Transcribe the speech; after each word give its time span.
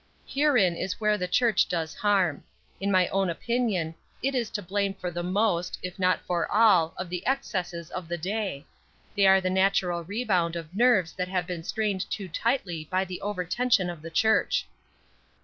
"Herein 0.25 0.75
is 0.75 0.99
where 0.99 1.15
the 1.15 1.27
church 1.27 1.69
does 1.69 1.93
harm. 1.93 2.43
In 2.79 2.89
my 2.89 3.07
own 3.09 3.29
opinion, 3.29 3.93
it 4.23 4.33
is 4.33 4.49
to 4.49 4.61
blame 4.63 4.95
for 4.95 5.11
the 5.11 5.21
most, 5.21 5.77
if 5.83 5.99
not 5.99 6.21
for 6.25 6.51
all, 6.51 6.95
of 6.97 7.07
the 7.07 7.21
excesses 7.27 7.91
of 7.91 8.07
the 8.07 8.17
day; 8.17 8.65
they 9.15 9.27
are 9.27 9.39
the 9.39 9.51
natural 9.51 10.03
rebound 10.03 10.55
of 10.55 10.75
nerves 10.75 11.13
that 11.13 11.27
have 11.27 11.45
been 11.45 11.63
strained 11.63 12.09
too 12.09 12.27
tightly 12.27 12.85
by 12.89 13.05
the 13.05 13.21
over 13.21 13.45
tension 13.45 13.91
of 13.91 14.01
the 14.01 14.09
church." 14.09 14.65